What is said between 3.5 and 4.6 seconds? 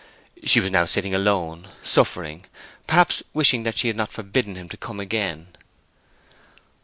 that she had not forbidden